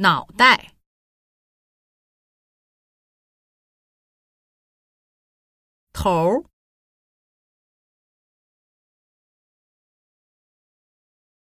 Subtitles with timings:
[0.00, 0.76] 脑袋、
[5.92, 6.44] 头、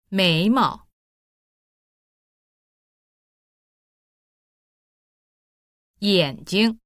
[0.09, 0.87] 眉毛、
[5.99, 6.79] 眼睛、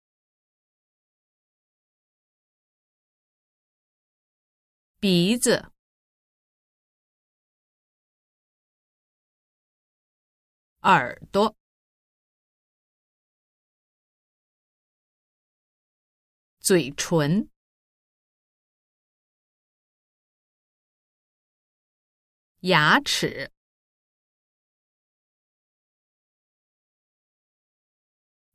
[5.00, 5.72] 鼻子。
[10.84, 11.55] 耳朵、
[16.59, 17.49] 嘴唇、
[22.59, 23.49] 牙齿、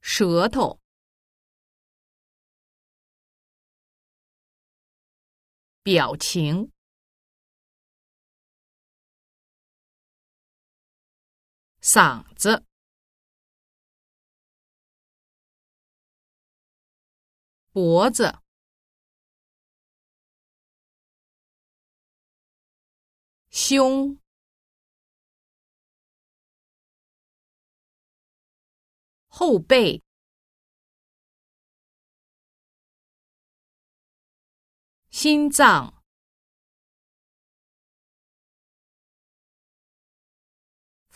[0.03, 0.79] 舌头、
[5.83, 6.78] 表情。
[11.91, 12.67] 嗓子、
[17.73, 18.43] 脖子、
[23.49, 24.21] 胸、
[29.29, 30.03] 后背、
[35.11, 35.99] 心脏。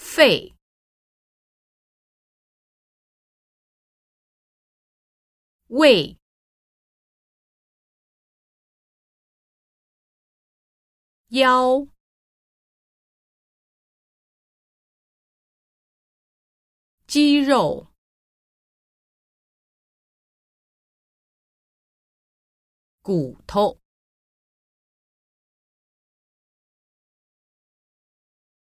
[0.02, 0.54] 肺、
[5.72, 6.18] 胃、
[11.28, 11.88] 腰、
[17.06, 17.86] 肌肉、
[23.00, 23.80] 骨头、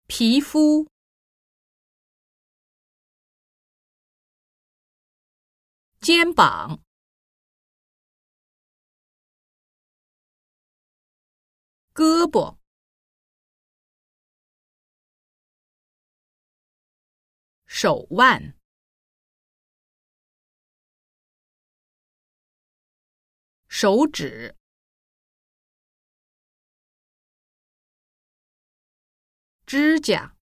[0.07, 0.92] 皮肤。
[6.03, 6.83] 肩膀、
[11.95, 12.58] 胳膊、
[17.67, 18.58] 手腕、
[23.69, 24.57] 手指、
[29.64, 30.42] 指甲。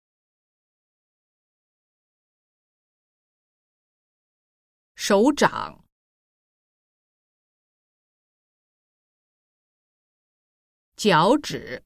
[5.05, 5.83] 手掌、
[10.95, 11.83] 脚趾、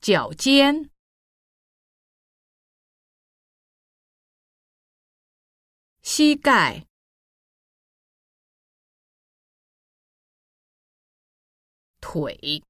[0.00, 0.88] 脚尖、
[6.00, 6.86] 膝盖、
[12.00, 12.62] 腿。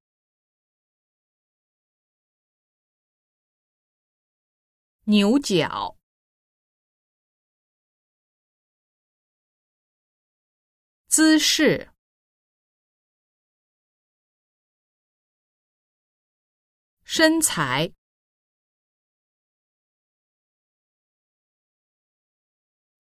[5.08, 5.96] 牛角、
[11.06, 11.92] 姿势、
[17.04, 17.92] 身材、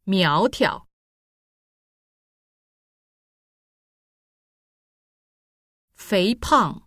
[0.04, 0.88] 苗条、
[5.96, 6.85] 肥胖。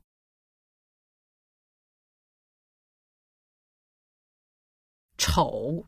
[5.32, 5.86] 丑，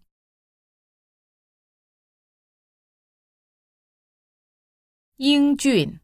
[5.15, 5.99] 英俊，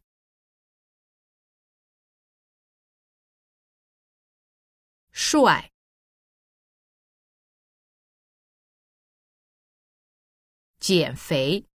[5.12, 5.70] 帅，
[10.80, 11.68] 减肥。